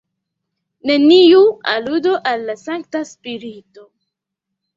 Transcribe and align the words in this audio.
Neniu 0.89 1.41
aludo 1.73 2.15
al 2.31 2.47
la 2.49 2.57
Sankta 2.63 3.03
Spirito. 3.11 3.87